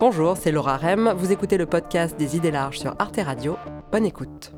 [0.00, 1.12] Bonjour, c'est Laura Rem.
[1.14, 3.58] Vous écoutez le podcast des idées larges sur Arte Radio.
[3.92, 4.50] Bonne écoute.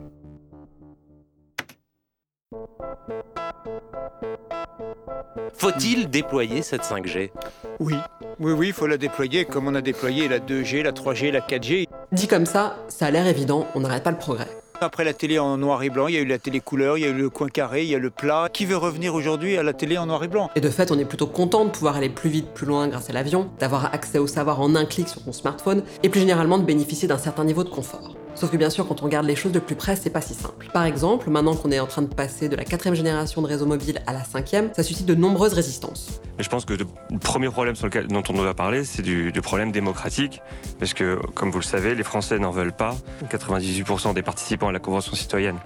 [5.55, 7.33] Faut-il déployer cette 5G
[7.81, 7.97] Oui,
[8.39, 11.41] oui, oui, il faut la déployer comme on a déployé la 2G, la 3G, la
[11.41, 11.89] 4G.
[12.13, 14.49] Dit comme ça, ça a l'air évident, on n'arrête pas le progrès.
[14.83, 17.03] Après la télé en noir et blanc, il y a eu la télé couleur, il
[17.03, 18.49] y a eu le coin carré, il y a le plat.
[18.53, 20.51] Qui veut revenir aujourd'hui à la télé en noir et blanc?
[20.57, 23.09] Et de fait, on est plutôt content de pouvoir aller plus vite, plus loin grâce
[23.09, 26.59] à l'avion, d'avoir accès au savoir en un clic sur son smartphone, et plus généralement
[26.59, 28.17] de bénéficier d'un certain niveau de confort.
[28.35, 30.35] Sauf que bien sûr, quand on regarde les choses de plus près, c'est pas si
[30.35, 30.69] simple.
[30.73, 33.67] Par exemple, maintenant qu'on est en train de passer de la quatrième génération de réseau
[33.67, 36.21] mobile à la cinquième, ça suscite de nombreuses résistances.
[36.39, 36.87] Mais je pense que le
[37.21, 40.41] premier problème sur lequel, dont on doit parler, c'est du, problème démocratique,
[40.79, 42.97] parce que, comme vous le savez, les Français n'en veulent pas.
[43.31, 45.59] 98% des participants à la Convention citoyenne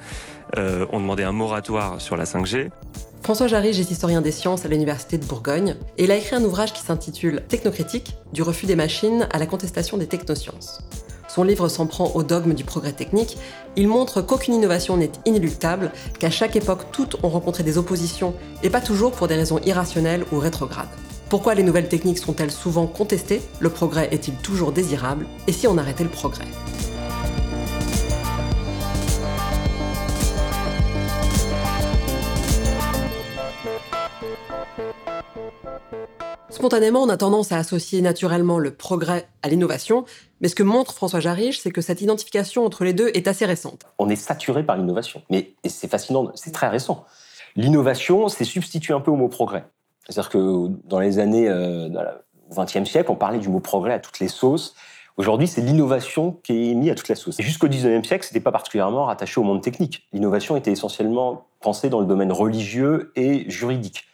[0.57, 2.71] euh, ont demandé un moratoire sur la 5G.
[3.23, 6.45] François Jarige est historien des sciences à l'Université de Bourgogne et il a écrit un
[6.45, 10.81] ouvrage qui s'intitule Technocritique, du refus des machines à la contestation des technosciences.
[11.37, 13.37] Son livre s'en prend au dogme du progrès technique.
[13.77, 18.71] Il montre qu'aucune innovation n'est inéluctable, qu'à chaque époque, toutes ont rencontré des oppositions, et
[18.71, 20.89] pas toujours pour des raisons irrationnelles ou rétrogrades.
[21.29, 23.43] Pourquoi les nouvelles techniques sont-elles souvent contestées?
[23.61, 25.27] Le progrès est-il toujours désirable?
[25.47, 26.47] Et si on arrêtait le progrès?
[36.57, 40.07] Spontanément, on a tendance à associer naturellement le progrès à l'innovation,
[40.41, 43.45] mais ce que montre François Jarige, c'est que cette identification entre les deux est assez
[43.45, 43.83] récente.
[43.99, 47.05] On est saturé par l'innovation, mais c'est fascinant, c'est très récent.
[47.57, 49.67] L'innovation s'est substituée un peu au mot progrès.
[50.09, 51.91] C'est-à-dire que dans les années euh,
[52.51, 54.75] au XXe siècle, on parlait du mot progrès à toutes les sauces.
[55.19, 57.39] Aujourd'hui, c'est l'innovation qui est mise à toutes les sauces.
[57.39, 60.09] Jusqu'au XIXe siècle, ce n'était pas particulièrement rattaché au monde technique.
[60.15, 64.05] L'innovation était essentiellement pensée dans le domaine religieux et juridique.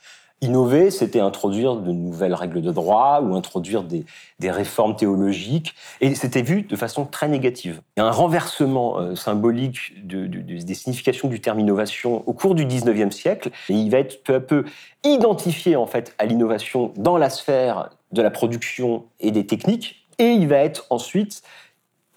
[0.42, 4.04] Innover, c'était introduire de nouvelles règles de droit ou introduire des,
[4.42, 7.80] réformes théologiques, et c'était vu de façon très négative.
[7.96, 12.66] Il y a un renversement euh, symbolique des significations du terme innovation au cours du
[12.66, 14.64] 19e siècle, et il va être peu à peu
[15.04, 20.32] identifié en fait à l'innovation dans la sphère de la production et des techniques, et
[20.32, 21.42] il va être ensuite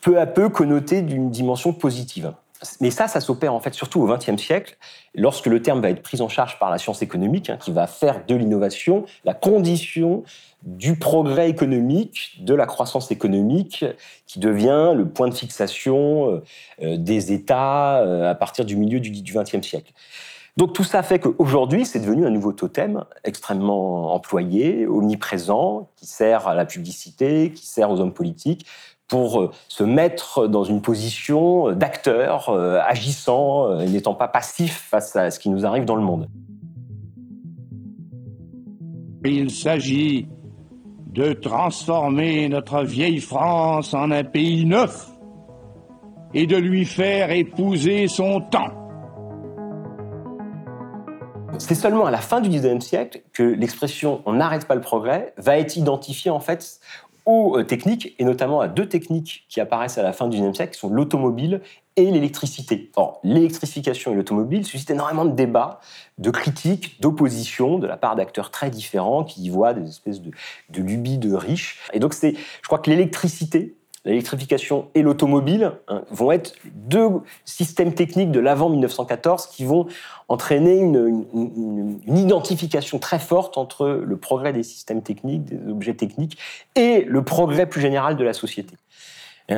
[0.01, 2.33] peu à peu connoté d'une dimension positive.
[2.79, 4.77] Mais ça, ça s'opère en fait surtout au XXe siècle,
[5.13, 7.85] lorsque le terme va être pris en charge par la science économique, hein, qui va
[7.87, 10.23] faire de l'innovation la condition
[10.63, 13.85] du progrès économique, de la croissance économique,
[14.25, 16.43] qui devient le point de fixation euh,
[16.81, 19.91] euh, des États euh, à partir du milieu du XXe siècle.
[20.57, 26.47] Donc tout ça fait qu'aujourd'hui, c'est devenu un nouveau totem extrêmement employé, omniprésent, qui sert
[26.47, 28.65] à la publicité, qui sert aux hommes politiques,
[29.07, 34.87] pour euh, se mettre dans une position d'acteur euh, agissant euh, et n'étant pas passif
[34.89, 36.27] face à ce qui nous arrive dans le monde.
[39.23, 40.27] Il s'agit
[41.07, 45.09] de transformer notre vieille France en un pays neuf
[46.33, 48.85] et de lui faire épouser son temps.
[51.57, 55.33] C'est seulement à la fin du XIXe siècle que l'expression on n'arrête pas le progrès
[55.37, 56.79] va être identifiée en fait
[57.25, 60.55] aux euh, techniques, et notamment à deux techniques qui apparaissent à la fin du XIXe
[60.55, 61.61] siècle, qui sont l'automobile
[61.95, 62.91] et l'électricité.
[62.95, 65.79] Or, l'électrification et l'automobile suscitent énormément de débats,
[66.17, 70.31] de critiques, d'oppositions de la part d'acteurs très différents qui y voient des espèces de,
[70.69, 71.79] de lubies de riches.
[71.93, 77.09] Et donc, c'est, je crois que l'électricité l'électrification et l'automobile hein, vont être deux
[77.43, 79.87] systèmes techniques de l'avant 1914 qui vont
[80.27, 86.37] entraîner une, identification très forte entre le progrès des systèmes techniques, des objets techniques,
[86.75, 88.75] et le progrès plus général de la société.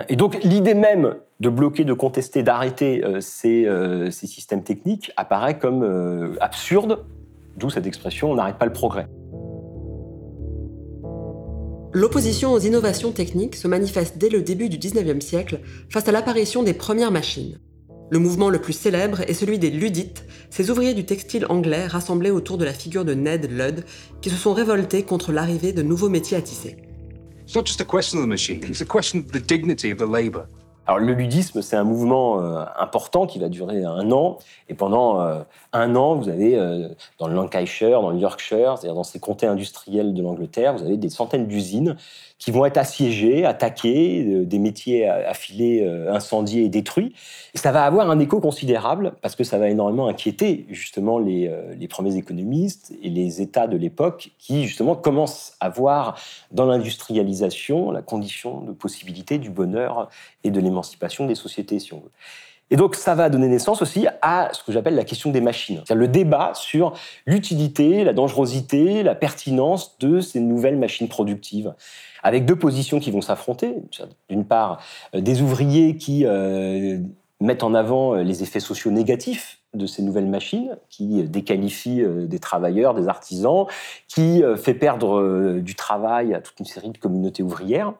[0.09, 5.57] Et donc l'idée même de bloquer, de contester, d'arrêter euh, euh, ces, systèmes techniques apparaît
[5.57, 7.05] comme euh, absurde,
[7.57, 9.07] d'où cette expression on n'arrête pas le progrès.
[11.93, 16.61] L'opposition aux innovations techniques se manifeste dès le début du 19e siècle face à l'apparition
[16.61, 17.59] des premières machines.
[18.09, 22.31] Le mouvement le plus célèbre est celui des Luddites, ces ouvriers du textile anglais rassemblés
[22.31, 23.85] autour de la figure de Ned Ludd,
[24.21, 26.77] qui se sont révoltés contre l'arrivée de nouveaux métiers à tisser.
[30.88, 34.38] Alors le ludisme, c'est un mouvement euh, important qui va durer un an.
[34.69, 35.42] Et pendant euh,
[35.74, 36.88] un an, vous avez euh,
[37.19, 40.95] dans le Lancashire, dans le Yorkshire, c'est-à-dire dans ces comtés industriels de l'Angleterre, vous avez
[40.95, 41.98] des centaines d'usines
[42.38, 47.13] qui vont être assiégés, attaqués, euh, des métiers affilés, euh, incendiés et détruits.
[47.54, 51.48] Et ça va avoir un écho considérable parce que ça va énormément inquiéter justement les,
[51.48, 56.19] euh, les premiers économistes et les États de l'époque qui justement commencent à voir
[56.51, 60.10] dans l'industrialisation la condition de possibilité du bonheur
[60.44, 62.12] et de l'émancipation des sociétés, si on veut.
[62.69, 65.77] Et donc, ça va donner naissance aussi à ce que j'appelle la question des machines.
[65.77, 66.93] C'est-à-dire le débat sur
[67.25, 71.73] l'utilité, la dangerosité, la pertinence de ces nouvelles machines productives.
[72.23, 73.75] Avec deux positions qui vont s'affronter.
[74.29, 74.81] D'une part,
[75.15, 76.99] euh, des ouvriers qui euh,
[77.39, 82.39] mettent en avant les effets sociaux négatifs de ces nouvelles machines qui déqualifient euh, des
[82.39, 83.65] travailleurs, des artisans,
[84.07, 87.94] qui euh, fait perdre euh, du travail à toute une série de communautés ouvrières.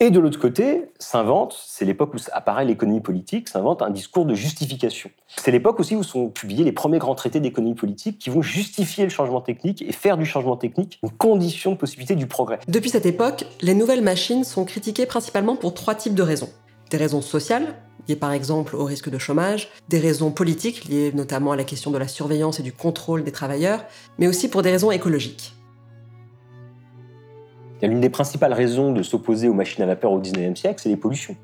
[0.00, 4.34] Et de l'autre côté, s'invente, c'est l'époque où apparaît l'économie politique, s'invente un discours de
[4.34, 5.10] justification.
[5.26, 9.04] C'est l'époque aussi où sont publiés les premiers grands traités d'économie politique qui vont justifier
[9.04, 12.60] le changement technique et faire du changement technique une condition de possibilité du progrès.
[12.68, 16.48] Depuis cette époque, les nouvelles machines sont critiquées principalement pour trois types de raisons.
[16.90, 17.74] Des raisons sociales,
[18.08, 21.90] liées par exemple au risque de chômage, des raisons politiques liées notamment à la question
[21.90, 23.84] de la surveillance et du contrôle des travailleurs,
[24.18, 25.54] mais aussi pour des raisons écologiques.
[27.82, 30.96] L'une des principales raisons de s'opposer aux machines à vapeur au 19e siècle, c'est les
[30.96, 31.36] pollutions.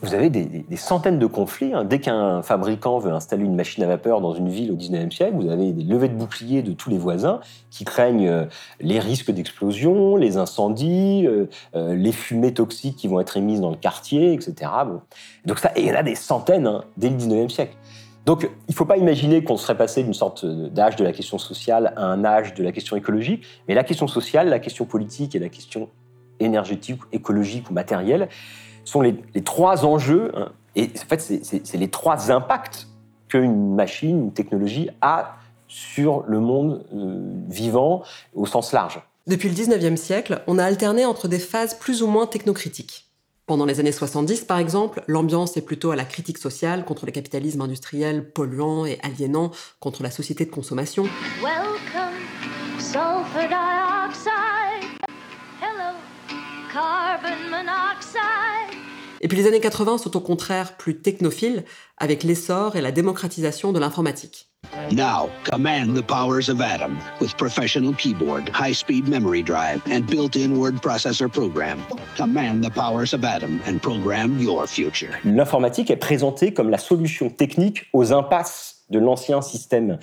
[0.00, 1.74] Vous avez des, centaines de conflits.
[1.74, 1.84] Hein.
[1.84, 5.34] Dès qu'un fabricant veut installer une machine à vapeur dans une ville au 19e siècle,
[5.34, 7.40] vous avez des levées de boucliers de tous les voisins
[7.70, 8.44] qui craignent euh,
[8.80, 13.70] les risques d'explosion, les incendies, euh, euh, les fumées toxiques qui vont être émises dans
[13.70, 14.70] le quartier, etc.
[15.44, 17.76] Donc ça, il y en a des centaines hein, dès le 19e siècle.
[18.24, 21.38] Donc, il ne faut pas imaginer qu'on serait passé d'une sorte d'âge de la question
[21.38, 25.34] sociale à un âge de la question écologique, mais la question sociale, la question politique
[25.34, 25.88] et la question
[26.38, 28.28] énergétique, écologique ou matérielle,
[28.88, 32.88] sont les, trois enjeux, hein, et en fait, c'est les trois impacts
[33.28, 35.36] qu'une machine, une technologie a
[35.66, 38.02] sur le monde euh, vivant
[38.34, 39.02] au sens large.
[39.26, 43.04] Depuis le 19e siècle, on a alterné entre des phases plus ou moins technocritiques.
[43.44, 47.12] Pendant les années 70, par exemple, l'ambiance est plutôt à la critique sociale contre le
[47.12, 49.50] capitalisme industriel polluant et aliénant
[49.80, 51.04] contre la société de consommation.
[51.42, 52.16] Welcome,
[52.78, 54.88] sulfur dioxide.
[55.60, 55.94] Hello,
[56.72, 58.57] carbon monoxide.
[59.20, 61.64] Et puis les années 80 sont au contraire plus technophiles,
[61.96, 64.48] avec l'essor et la démocratisation de l'informatique.
[64.90, 70.80] Now, command the powers of Atom with professional keyboard, high-speed memory drive, and built-in word
[70.82, 71.78] processor program.
[72.16, 75.14] Command the powers of Atom and program your future.
[75.24, 79.98] L'informatique est présentée comme la solution technique aux impasses de l'ancien système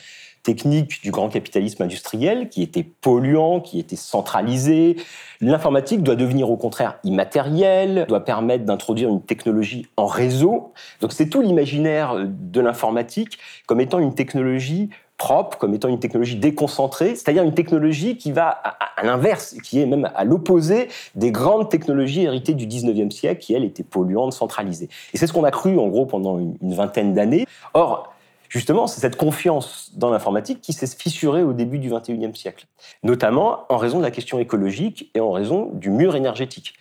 [0.45, 4.95] technique du grand capitalisme industriel qui était polluant, qui était centralisé.
[5.41, 10.71] L'informatique doit devenir au contraire immatérielle, doit permettre d'introduire une technologie en réseau.
[11.01, 16.35] Donc c'est tout l'imaginaire de l'informatique comme étant une technologie propre, comme étant une technologie
[16.35, 21.69] déconcentrée, c'est-à-dire une technologie qui va à, l'inverse, qui est même à l'opposé des grandes
[21.69, 24.89] technologies héritées du 19e siècle, qui, elles, étaient polluantes, centralisées.
[25.13, 27.45] Et c'est ce qu'on a cru, en gros, pendant une, une vingtaine d'années.
[27.73, 28.14] Or,
[28.55, 32.67] Justement, c'est cette confiance dans l'informatique qui s'est fissurée au début du XXIe siècle,
[33.03, 36.73] notamment en raison de la question écologique et en raison du mur énergétique.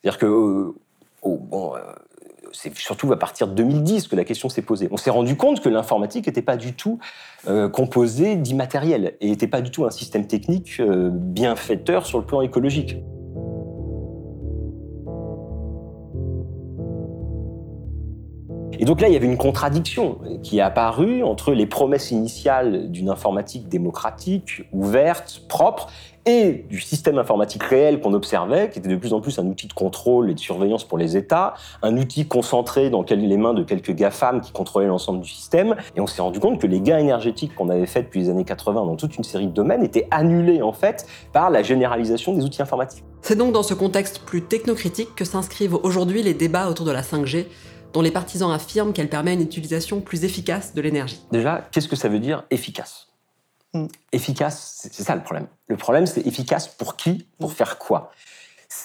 [0.00, 0.74] C'est-à-dire que, euh,
[1.22, 1.80] bon, euh,
[2.52, 4.88] c'est surtout à partir de 2010 que la question s'est posée.
[4.90, 6.98] On s'est rendu compte que l'informatique n'était pas du tout
[7.46, 12.40] euh, composée d'immatériel et n'était pas du tout un système technique bienfaiteur sur le plan
[12.40, 12.96] écologique.
[18.88, 23.10] Donc là, il y avait une contradiction qui est apparue entre les promesses initiales d'une
[23.10, 25.88] informatique démocratique, ouverte, propre,
[26.24, 29.66] et du système informatique réel qu'on observait, qui était de plus en plus un outil
[29.66, 31.52] de contrôle et de surveillance pour les États,
[31.82, 35.76] un outil concentré dans les mains de quelques GAFAM qui contrôlaient l'ensemble du système.
[35.94, 38.44] Et on s'est rendu compte que les gains énergétiques qu'on avait faits depuis les années
[38.44, 42.42] 80 dans toute une série de domaines étaient annulés en fait par la généralisation des
[42.42, 43.04] outils informatiques.
[43.20, 47.02] C'est donc dans ce contexte plus technocritique que s'inscrivent aujourd'hui les débats autour de la
[47.02, 47.46] 5G
[47.92, 51.20] dont les partisans affirment qu'elle permet une utilisation plus efficace de l'énergie.
[51.32, 53.08] Déjà, qu'est-ce que ça veut dire efficace?
[53.74, 53.86] Mm.
[54.12, 55.46] Efficace, c'est ça le problème.
[55.68, 57.26] Le problème, c'est efficace pour qui?
[57.38, 58.12] Pour faire quoi?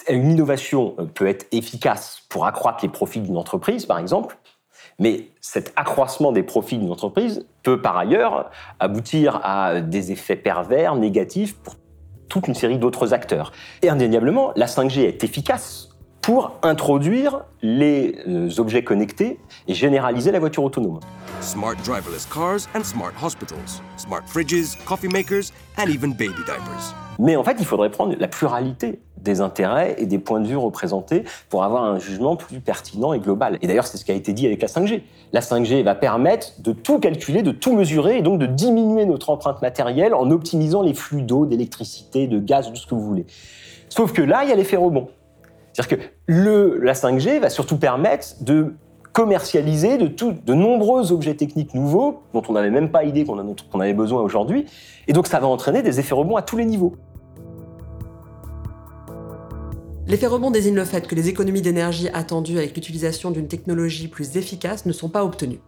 [0.08, 4.36] Une innovation euh, peut être efficace pour accroître les profits d'une entreprise, par exemple,
[4.98, 10.94] mais cet accroissement des profits d'une entreprise peut par ailleurs aboutir à des effets pervers,
[10.96, 11.76] négatifs pour
[12.28, 13.52] toute une série d'autres acteurs.
[13.82, 15.93] Et indéniablement, la 5G est efficace
[16.24, 19.38] pour introduire les euh, objets connectés
[19.68, 21.00] et généraliser la voiture autonome.
[21.42, 26.94] Smart driverless cars and smart hospitals, smart fridges, coffee makers and even baby diapers.
[27.18, 30.56] Mais en fait, il faudrait prendre la pluralité des intérêts et des points de vue
[30.56, 33.58] représentés pour avoir un jugement plus pertinent et global.
[33.60, 35.02] Et d'ailleurs, c'est ce qui a été dit avec la 5G.
[35.34, 39.28] La 5G va permettre de tout calculer, de tout mesurer et donc de diminuer notre
[39.28, 43.26] empreinte matérielle en optimisant les flux d'eau, d'électricité, de gaz, tout ce que vous voulez.
[43.90, 45.08] Sauf que là, il y a l'effet rebond.
[45.74, 48.74] C'est-à-dire que la 5G va surtout permettre de
[49.12, 54.22] commercialiser de nombreux objets techniques nouveaux dont on n'avait même pas idée qu'on avait besoin
[54.22, 54.66] aujourd'hui.
[55.08, 56.94] Et donc ça va entraîner des effets rebonds à tous les niveaux.
[60.06, 64.36] L'effet rebond désigne le fait que les économies d'énergie attendues avec l'utilisation d'une technologie plus
[64.36, 65.60] efficace ne sont pas obtenues.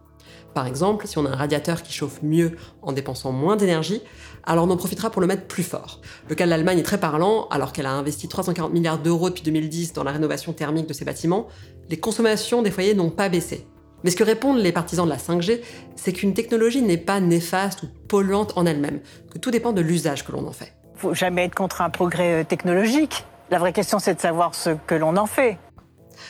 [0.57, 4.01] Par exemple, si on a un radiateur qui chauffe mieux en dépensant moins d'énergie,
[4.43, 6.01] alors on en profitera pour le mettre plus fort.
[6.29, 9.43] Le cas de l'Allemagne est très parlant, alors qu'elle a investi 340 milliards d'euros depuis
[9.43, 11.45] 2010 dans la rénovation thermique de ses bâtiments,
[11.89, 13.67] les consommations des foyers n'ont pas baissé.
[14.03, 15.59] Mais ce que répondent les partisans de la 5G,
[15.95, 20.25] c'est qu'une technologie n'est pas néfaste ou polluante en elle-même, que tout dépend de l'usage
[20.25, 20.73] que l'on en fait.
[20.95, 23.27] Il faut jamais être contre un progrès euh, technologique.
[23.51, 25.59] La vraie question, c'est de savoir ce que l'on en fait.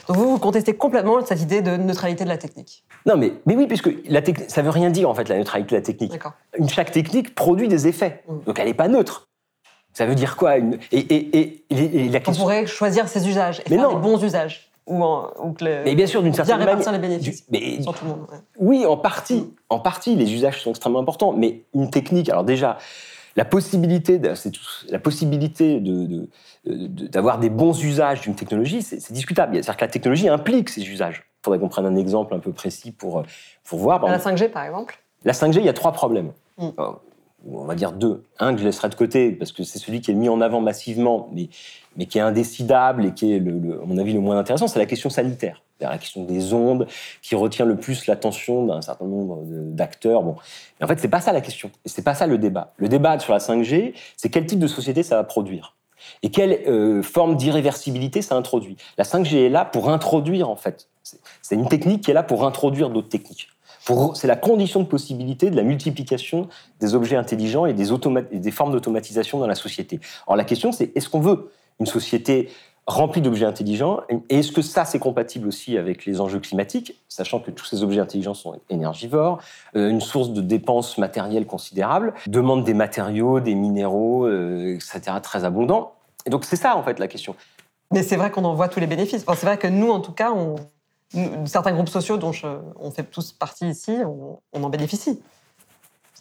[0.10, 3.56] Donc vous, vous contestez complètement cette idée de neutralité de la technique Non, mais, mais
[3.56, 6.20] oui, puisque la ça veut rien dire, en fait, la neutralité de la technique.
[6.58, 8.24] Une, chaque technique produit des effets.
[8.28, 8.40] Mm.
[8.46, 9.30] Donc elle n'est pas neutre.
[9.94, 10.78] Ça veut dire quoi une...
[10.92, 12.44] et, et, et, la question...
[12.44, 13.96] On pourrait choisir ses usages et mais faire non.
[13.96, 14.70] des bons usages.
[14.86, 16.78] Ou, ou que mais bien sûr, d'une certaine manière...
[16.78, 18.28] répartir les bénéfices mais, sur tout le monde.
[18.60, 19.54] Oui, en partie.
[19.70, 21.34] En partie, les usages sont extrêmement importants.
[21.34, 22.78] Mais une technique, alors déjà,
[23.36, 24.22] la possibilité,
[24.90, 26.30] la possibilité de,
[26.66, 29.56] d'avoir des bons usages d'une technologie, c'est discutable.
[29.56, 31.27] C'est-à-dire que la technologie implique ces usages.
[31.48, 33.24] Faudrait qu'on prenne un exemple un peu précis pour,
[33.64, 34.06] pour voir.
[34.06, 36.34] la 5G, par exemple La 5G, il y a trois problèmes.
[36.58, 36.72] Mm.
[37.50, 38.26] on va dire deux.
[38.38, 40.60] Un que je laisserai de côté, parce que c'est celui qui est mis en avant
[40.60, 41.48] massivement, mais,
[41.96, 44.78] mais qui est indécidable et qui est, le, à mon avis, le moins intéressant, c'est
[44.78, 45.64] la question sanitaire.
[45.80, 46.86] La question des ondes
[47.22, 50.24] qui retient le plus l'attention d'un certain nombre d'acteurs.
[50.24, 50.36] Bon.
[50.82, 51.72] Mais en fait, c'est pas ça la question.
[51.86, 52.74] Et c'est pas ça le débat.
[52.76, 55.78] Le débat sur la 5G, c'est quel type de société ça va produire
[56.24, 58.78] et quelle euh, forme d'irréversibilité ça introduit.
[58.98, 60.90] La 5G est là pour introduire, en fait.
[61.42, 63.50] C'est une technique qui est là pour introduire d'autres techniques.
[64.16, 66.50] C'est la condition de possibilité de la multiplication
[66.80, 70.00] des objets intelligents et des, formes d'automatisation dans la société.
[70.28, 72.50] Alors la question, c'est est-ce qu'on veut une société
[72.86, 74.02] remplie d'objets intelligents?
[74.30, 77.84] Et est-ce que ça, c'est compatible aussi avec les enjeux climatiques, sachant que tous ces
[77.84, 79.40] objets intelligents sont énergivores,
[79.76, 85.46] euh, une source de dépenses matérielles considérable, demande des matériaux, des minéraux, euh, etc., très
[85.46, 85.94] abondants?
[86.26, 87.36] Et donc c'est ça, en fait, la question.
[87.94, 89.24] Mais c'est vrai qu'on en voit tous les bénéfices.
[89.26, 90.56] c'est vrai que nous, en tout cas, on,
[91.46, 92.32] certains groupes sociaux dont
[92.76, 95.22] on fait tous partie ici, on, en bénéficie.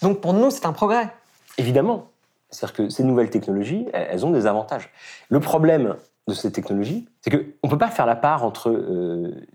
[0.03, 1.13] Donc pour nous, c'est un progrès.
[1.59, 2.11] Évidemment.
[2.51, 4.91] C'est-à-dire que ces nouvelles technologies, elles ont des avantages.
[5.29, 5.97] Le problème
[6.29, 9.47] de ces technologies, c'est qu'on ne peut pas faire la part entre euh,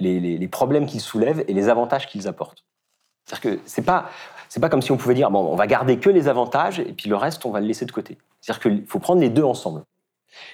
[0.00, 2.64] les, problèmes qu'ils soulèvent et les avantages qu'ils apportent.
[3.24, 4.10] C'est-à-dire que c'est pas,
[4.60, 7.08] pas comme si on pouvait dire, bon, on va garder que les avantages et puis
[7.08, 8.18] le reste, on va le laisser de côté.
[8.40, 9.82] C'est-à-dire qu'il faut prendre les deux ensemble.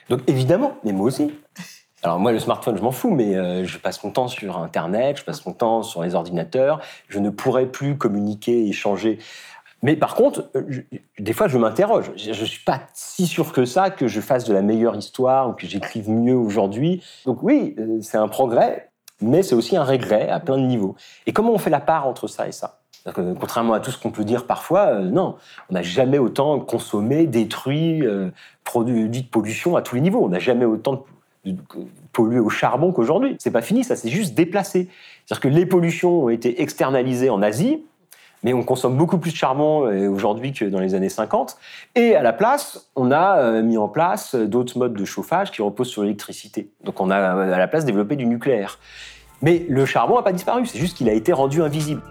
[0.09, 1.33] Donc évidemment, mais moi aussi.
[2.07, 5.17] Alors moi, le smartphone, je m'en fous, mais euh, je passe mon temps sur Internet,
[5.19, 6.81] je passe mon temps sur les ordinateurs.
[7.09, 9.19] Je ne pourrais plus communiquer, échanger.
[9.83, 10.85] Mais par contre, euh,
[11.19, 12.13] des fois, je m'interroge.
[12.15, 15.49] Je ne suis pas si sûr que ça que je fasse de la meilleure histoire
[15.49, 17.03] ou que j'écrive mieux aujourd'hui.
[17.25, 18.89] Donc oui, euh, c'est un progrès,
[19.21, 20.95] mais c'est aussi un regret à plein de niveaux.
[21.27, 22.79] Et comment on fait la part entre ça et ça?
[23.41, 25.37] Contrairement à tout ce qu'on peut dire parfois, non,
[25.71, 28.03] on n'a jamais autant consommé, détruit,
[28.65, 30.25] produit de pollution à tous les niveaux.
[30.25, 31.05] On n'a jamais autant
[32.13, 33.37] polluer au charbon qu'aujourd'hui.
[33.39, 34.89] C'est pas fini, ça s'est juste déplacé.
[35.25, 37.83] C'est-à-dire que les pollutions ont été externalisées en Asie,
[38.43, 41.57] mais on consomme beaucoup plus de charbon euh, aujourd'hui que dans les années 50.
[41.95, 45.63] Et à la place, on a euh, mis en place d'autres modes de chauffage qui
[45.63, 46.71] reposent sur l'électricité.
[46.85, 48.79] Donc on a euh, à la place développé du nucléaire.
[49.43, 52.03] Mais le charbon n'a pas disparu, c'est juste qu'il a été rendu invisible.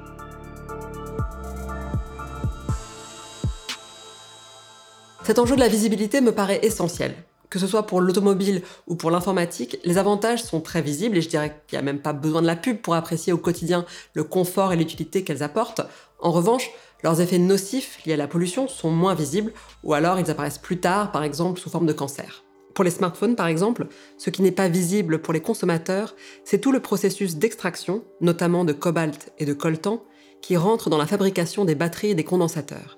[5.24, 7.15] Cet enjeu de la visibilité me paraît essentiel.
[7.50, 11.30] Que ce soit pour l'automobile ou pour l'informatique, les avantages sont très visibles et je
[11.30, 14.24] dirais qu'il n'y a même pas besoin de la pub pour apprécier au quotidien le
[14.24, 15.82] confort et l'utilité qu'elles apportent.
[16.20, 16.72] En revanche,
[17.04, 20.80] leurs effets nocifs liés à la pollution sont moins visibles ou alors ils apparaissent plus
[20.80, 22.44] tard, par exemple sous forme de cancer.
[22.74, 23.88] Pour les smartphones, par exemple,
[24.18, 28.74] ce qui n'est pas visible pour les consommateurs, c'est tout le processus d'extraction, notamment de
[28.74, 30.04] cobalt et de coltan,
[30.42, 32.98] qui rentre dans la fabrication des batteries et des condensateurs.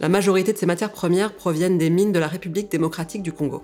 [0.00, 3.62] La majorité de ces matières premières proviennent des mines de la République démocratique du Congo.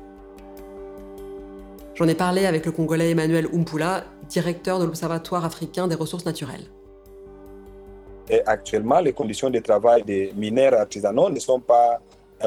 [1.99, 6.63] J'en ai parlé avec le Congolais Emmanuel Umpula, directeur de l'Observatoire africain des ressources naturelles.
[8.47, 11.99] Actuellement, les conditions de travail des mineurs artisanaux ne sont pas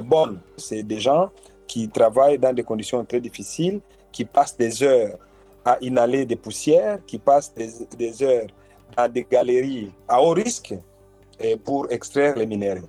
[0.03, 0.39] bonnes.
[0.55, 1.31] C'est des gens
[1.67, 3.81] qui travaillent dans des conditions très difficiles,
[4.13, 5.17] qui passent des heures
[5.65, 8.47] à inhaler des poussières, qui passent des, heures
[8.95, 10.73] dans des galeries à haut risque
[11.65, 12.87] pour extraire les minéraux.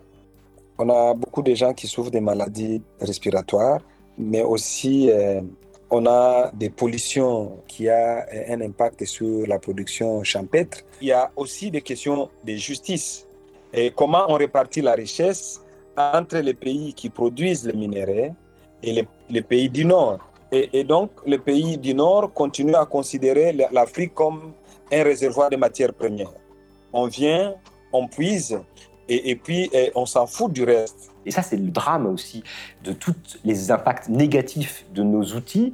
[0.79, 3.81] On a beaucoup de gens qui souffrent des maladies respiratoires,
[4.17, 5.41] mais aussi euh,
[5.95, 10.79] on a des pollutions qui ont un impact sur la production champêtre.
[11.03, 13.29] Il y a aussi des questions de justice
[13.75, 15.61] et comment on répartit la richesse
[15.95, 18.35] entre les pays qui produisent les minéraux
[18.83, 20.19] et les, pays du Nord.
[20.51, 24.55] Et, donc, les pays du Nord continuent à considérer l'Afrique comme
[24.91, 26.33] un réservoir de matières premières.
[26.91, 27.55] On vient,
[27.93, 28.59] on puise,
[29.09, 31.11] et, puis on s'en fout du reste.
[31.27, 32.43] Et ça, c'est le drame aussi
[32.85, 35.73] de tous les impacts négatifs de nos outils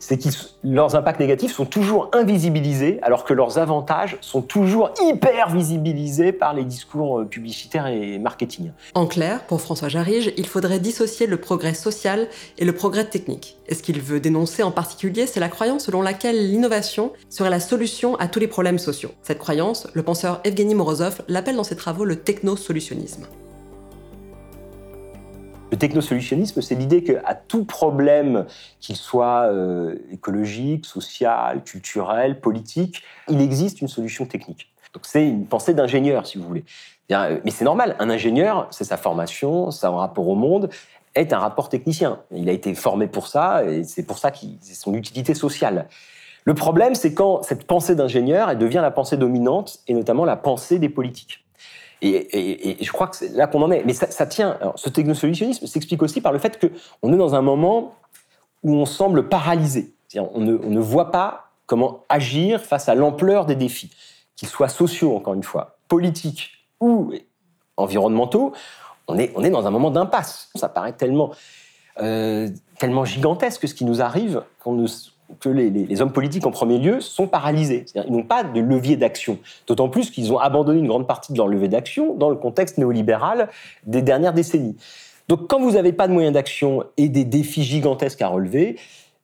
[0.00, 0.28] c'est que
[0.64, 6.54] leurs impacts négatifs sont toujours invisibilisés, alors que leurs avantages sont toujours hyper visibilisés par
[6.54, 8.72] les discours euh, publicitaires et marketing.
[8.94, 12.26] En clair, pour François Jarige, il faudrait dissocier le progrès social
[12.58, 13.58] et le progrès technique.
[13.68, 17.60] Et ce qu'il veut dénoncer en particulier, c'est la croyance selon laquelle l'innovation serait la
[17.60, 19.10] solution à tous les problèmes sociaux.
[19.22, 23.26] Cette croyance, le penseur Evgeny Morozov l'appelle dans ses travaux le technosolutionnisme.
[25.70, 28.46] Le technosolutionnisme, c'est l'idée qu'à tout problème,
[28.80, 34.72] qu'il soit euh, écologique, social, culturel, politique, il existe une solution technique.
[34.92, 36.64] Donc c'est une pensée d'ingénieur, si vous voulez.
[37.12, 40.70] Euh, mais c'est normal, un ingénieur, c'est sa formation, son rapport au monde,
[41.14, 42.20] est un rapport technicien.
[42.32, 45.88] Il a été formé pour ça, et c'est pour ça qu'il c'est son utilité sociale.
[46.44, 50.36] Le problème, c'est quand cette pensée d'ingénieur, elle devient la pensée dominante, et notamment la
[50.36, 51.44] pensée des politiques.
[52.02, 53.84] Et, je crois que c'est là qu'on en est.
[53.84, 54.58] Mais ça, tient.
[54.76, 57.94] Ce technosolutionnisme s'explique aussi par le fait qu'on est dans un moment
[58.62, 59.92] où on semble paralysé.
[60.16, 63.90] On ne, voit pas comment agir face à l'ampleur des défis,
[64.36, 67.12] qu'ils soient sociaux, encore une fois, politiques ou
[67.76, 68.52] environnementaux.
[69.06, 70.50] On est, on est dans un moment d'impasse.
[70.54, 71.30] Ça paraît tellement,
[72.00, 74.86] euh, tellement gigantesque ce qui nous arrive qu'on ne,
[75.38, 77.84] que les, hommes politiques en premier lieu sont paralysés.
[77.94, 79.38] Ils n'ont pas de levier d'action.
[79.66, 82.78] D'autant plus qu'ils ont abandonné une grande partie de leur levier d'action dans le contexte
[82.78, 83.48] néolibéral
[83.86, 84.76] des dernières décennies.
[85.28, 88.76] Donc quand vous n'avez pas de moyens d'action et des défis gigantesques à relever,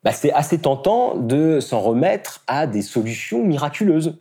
[0.05, 4.17] bah, c'est assez tentant de s'en remettre à des solutions miraculeuses.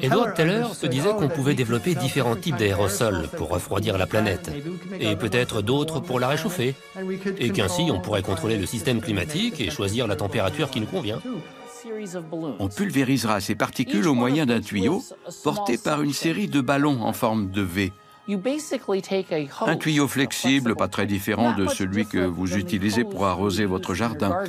[0.00, 4.50] Edward Teller se disait qu'on pouvait développer différents types d'aérosols pour refroidir la planète,
[5.00, 6.74] et peut-être d'autres pour la réchauffer,
[7.38, 11.20] et qu'ainsi on pourrait contrôler le système climatique et choisir la température qui nous convient.
[12.58, 15.02] On pulvérisera ces particules au moyen d'un tuyau
[15.42, 17.92] porté par une série de ballons en forme de V.
[19.66, 24.44] Un tuyau flexible, pas très différent de celui que vous utilisez pour arroser votre jardin.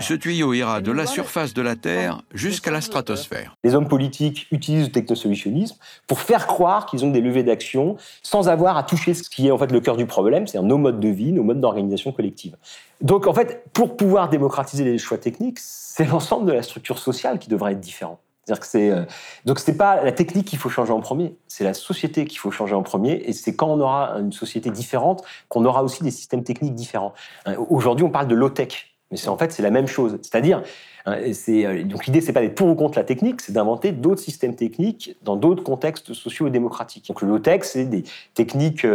[0.00, 3.56] Ce tuyau ira de la surface de la Terre jusqu'à la stratosphère.
[3.64, 8.48] Les hommes politiques utilisent le technosolutionnisme pour faire croire qu'ils ont des levées d'action sans
[8.48, 11.00] avoir à toucher ce qui est en fait le cœur du problème, c'est-à-dire nos modes
[11.00, 12.56] de vie, nos modes d'organisation collective.
[13.00, 17.38] Donc en fait, pour pouvoir démocratiser les choix techniques, c'est l'ensemble de la structure sociale
[17.38, 18.18] qui devrait être différent.
[18.44, 19.04] C'est-à-dire que c'est euh,
[19.44, 22.50] donc c'est pas la technique qu'il faut changer en premier, c'est la société qu'il faut
[22.50, 26.10] changer en premier, et c'est quand on aura une société différente qu'on aura aussi des
[26.10, 27.14] systèmes techniques différents.
[27.48, 30.18] Euh, aujourd'hui, on parle de low tech, mais c'est en fait c'est la même chose.
[30.22, 30.62] C'est-à-dire
[31.06, 31.16] hein,
[31.48, 34.56] euh, donc l'idée c'est pas d'être pour ou contre la technique, c'est d'inventer d'autres systèmes
[34.56, 37.08] techniques dans d'autres contextes sociaux et démocratiques.
[37.08, 38.04] Donc le low tech c'est des
[38.34, 38.86] techniques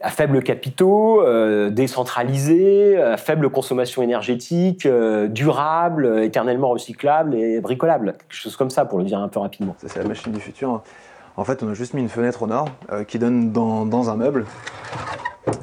[0.00, 8.14] à faible capitaux, euh, décentralisé, à faible consommation énergétique, euh, durable, éternellement recyclable et bricolable.
[8.28, 9.76] Quelque chose comme ça, pour le dire un peu rapidement.
[9.86, 10.82] C'est la machine du futur.
[11.36, 14.10] En fait, on a juste mis une fenêtre au nord euh, qui donne dans, dans,
[14.10, 14.46] un meuble.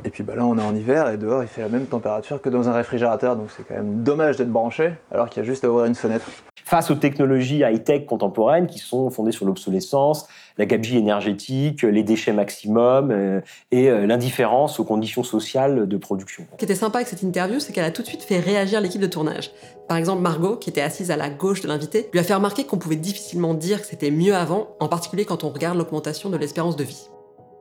[0.06, 2.41] Et puis bah, là, on est en hiver et dehors, il fait la même température
[2.41, 3.36] que dans un réfrigérateur.
[3.36, 5.95] Donc c'est quand même dommage d'être branché alors qu'il y a juste à ouvrir une
[5.95, 6.26] fenêtre
[6.67, 10.27] face aux technologies high-tech contemporaines qui sont fondées sur l'obsolescence,
[10.58, 13.39] la gabegie énergétique, les déchets maximum euh,
[13.71, 16.45] et euh, l'indifférence aux conditions sociales de production.
[16.51, 18.82] Ce qui était sympa avec cette interview, c'est qu'elle a tout de suite fait réagir
[18.82, 19.51] l'équipe de tournage.
[19.88, 22.65] Par exemple, Margot, qui était assise à la gauche de l'invité, lui a fait remarquer
[22.65, 26.36] qu'on pouvait difficilement dire que c'était mieux avant, en particulier quand on regarde l'augmentation de
[26.36, 27.08] l'espérance de vie.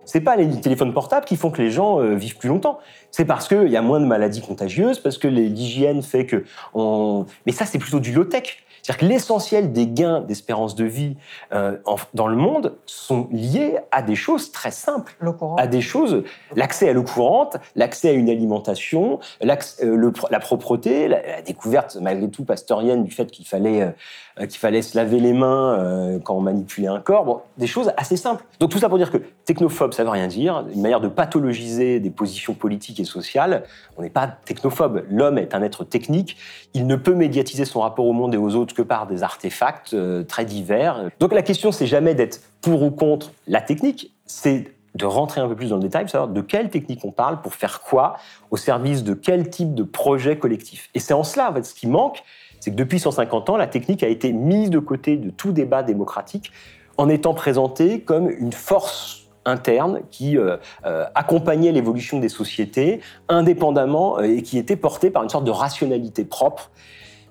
[0.05, 2.79] C'est pas les téléphones portables qui font que les gens euh, vivent plus longtemps.
[3.11, 7.27] C'est parce qu'il y a moins de maladies contagieuses, parce que l'hygiène fait que on.
[7.45, 8.66] Mais ça, c'est plutôt du low tech.
[8.87, 11.17] C'est-à-dire que l'essentiel des gains d'espérance de vie
[11.53, 11.77] euh,
[12.15, 15.17] dans le monde sont liés à des choses très simples,
[15.59, 16.23] à des choses,
[16.55, 22.45] l'accès à l'eau courante, l'accès à une alimentation, euh, la propreté, la, découverte malgré tout
[22.45, 26.87] pasteurienne du fait qu'il fallait euh, qu'il fallait se laver les mains quand on manipulait
[26.87, 28.45] un corps, bon, des choses assez simples.
[28.61, 32.01] Donc tout ça pour dire que technophobe, ça veut rien dire, une manière de pathologiser
[32.01, 33.63] des positions politiques et sociales.
[33.97, 35.05] On n'est pas technophobe.
[35.09, 36.37] L'homme est un être technique.
[36.75, 39.95] Il ne peut médiatiser son rapport au monde et aux autres que par des artefacts
[39.95, 41.11] euh, très divers.
[41.21, 44.65] Donc la question, c'est jamais d'être pour ou contre la technique, c'est
[44.97, 47.55] de rentrer un peu plus dans le détail, savoir de quelle technique on parle, pour
[47.55, 48.17] faire quoi,
[48.51, 50.91] au service de quel type de projet collectif.
[50.95, 52.25] Et c'est en cela, en fait, ce qui manque,
[52.61, 55.83] c'est que depuis 150 ans, la technique a été mise de côté de tout débat
[55.83, 56.51] démocratique
[56.97, 64.21] en étant présentée comme une force interne qui euh, euh, accompagnait l'évolution des sociétés indépendamment
[64.21, 66.71] et qui était portée par une sorte de rationalité propre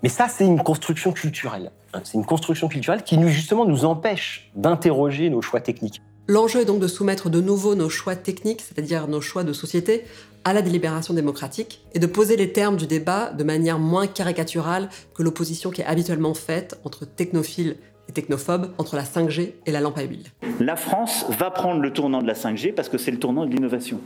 [0.04, 1.72] mais ça, c'est une construction culturelle.
[1.94, 2.02] Hein.
[2.04, 6.00] C'est une construction culturelle qui, justement, nous empêche d'interroger nos choix techniques.
[6.28, 10.06] L'enjeu est donc de soumettre de nouveau nos choix techniques, c'est-à-dire nos choix de société,
[10.44, 14.90] à la délibération démocratique et de poser les termes du débat de manière moins caricaturale
[15.16, 17.78] que l'opposition qui est habituellement faite entre technophiles
[18.10, 20.26] et technophobes, entre la 5G et la lampe à huile.
[20.60, 23.52] La France va prendre le tournant de la 5G parce que c'est le tournant de
[23.54, 24.00] l'innovation.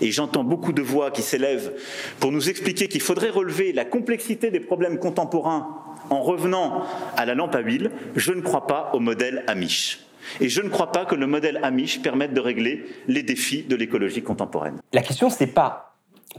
[0.00, 1.72] Et j'entends beaucoup de voix qui s'élèvent
[2.20, 5.68] pour nous expliquer qu'il faudrait relever la complexité des problèmes contemporains
[6.10, 6.84] en revenant
[7.16, 7.90] à la lampe à huile.
[8.16, 10.00] Je ne crois pas au modèle Amish.
[10.40, 13.76] Et je ne crois pas que le modèle Amish permette de régler les défis de
[13.76, 14.80] l'écologie contemporaine.
[14.92, 15.93] La question, c'est pas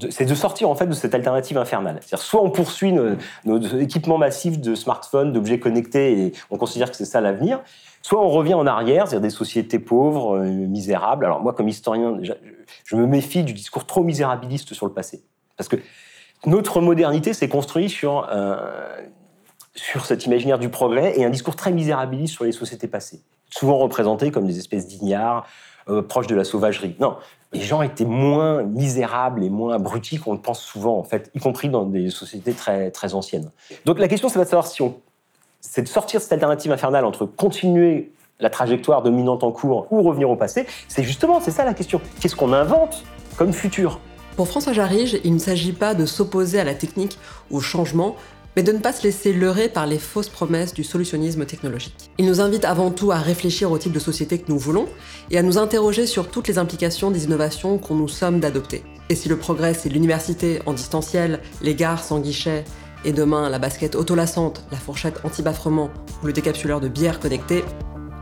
[0.09, 1.97] c'est de sortir en fait de cette alternative infernale.
[2.01, 6.97] C'est-à-dire soit on poursuit nos, équipements massifs de smartphones, d'objets connectés et on considère que
[6.97, 7.61] c'est ça l'avenir,
[8.01, 11.25] soit on revient en arrière, c'est-à-dire des sociétés pauvres, euh, misérables.
[11.25, 12.19] Alors moi, comme historien,
[12.83, 15.23] je me méfie du discours trop misérabiliste sur le passé,
[15.57, 15.77] parce que
[16.45, 18.57] notre modernité s'est construite sur euh,
[19.73, 23.77] sur cet imaginaire du progrès et un discours très misérabiliste sur les sociétés passées souvent
[23.77, 25.45] représentés comme des espèces d'ignards,
[25.89, 26.95] euh, proches de la sauvagerie.
[26.99, 27.17] Non,
[27.55, 31.39] les gens étaient moins misérables et moins abrutis qu'on le pense souvent, en fait, y
[31.39, 33.49] compris dans des sociétés très, anciennes.
[33.85, 34.95] Donc la question, c'est de savoir si on...
[35.61, 40.29] C'est de sortir cette alternative infernale entre continuer la trajectoire dominante en cours ou revenir
[40.29, 40.67] au passé.
[40.87, 42.01] C'est justement, c'est ça la question.
[42.19, 43.03] Qu'est-ce qu'on invente
[43.37, 43.99] comme futur?
[44.35, 47.17] Pour François Jarige, il ne s'agit pas de s'opposer à la technique,
[47.49, 48.15] au changement,
[48.55, 52.11] mais de ne pas se laisser leurrer par les fausses promesses du solutionnisme technologique.
[52.17, 54.87] Il nous invite avant tout à réfléchir au type de société que nous voulons
[55.31, 58.83] et à nous interroger sur toutes les implications des innovations qu'on nous sommes d'adopter.
[59.09, 62.63] Et si le progrès c'est l'université en distanciel, les gares sans guichet,
[63.03, 65.91] et demain la basket autolassante, la fourchette anti-baffrement
[66.23, 67.63] ou le décapsuleur de bière connecté,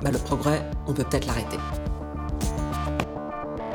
[0.04, 1.58] bah le progrès, on peut peut-être l'arrêter.